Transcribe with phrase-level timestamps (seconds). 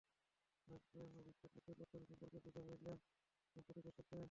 [0.67, 1.75] Oersted বিদ্যুৎ
[1.79, 2.97] বর্তনী সম্পর্কে বোঝাচ্ছিলেন
[3.55, 4.19] উপস্থিত দর্শকদের।